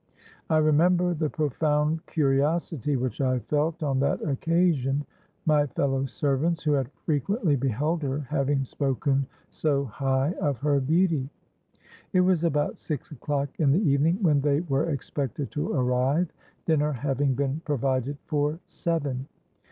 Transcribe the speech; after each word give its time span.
I 0.49 0.57
remember 0.57 1.13
the 1.13 1.29
profound 1.29 2.03
curiosity 2.07 2.95
which 2.95 3.21
I 3.21 3.37
felt 3.37 3.83
on 3.83 3.99
that 3.99 4.19
occasion, 4.23 5.05
my 5.45 5.67
fellow 5.67 6.07
servants, 6.07 6.63
who 6.63 6.71
had 6.71 6.91
frequently 7.05 7.55
beheld 7.55 8.01
her, 8.01 8.21
having 8.27 8.65
spoken 8.65 9.27
so 9.51 9.85
high 9.85 10.33
of 10.41 10.57
her 10.61 10.79
beauty. 10.79 11.29
It 12.13 12.21
was 12.21 12.43
about 12.43 12.79
six 12.79 13.11
o'clock 13.11 13.49
in 13.59 13.69
the 13.69 13.87
evening 13.91 14.17
when 14.23 14.41
they 14.41 14.61
were 14.61 14.89
expected 14.89 15.51
to 15.51 15.71
arrive, 15.71 16.33
dinner 16.65 16.93
having 16.93 17.35
been 17.35 17.61
provided 17.63 18.17
for 18.25 18.59
seven. 18.65 19.27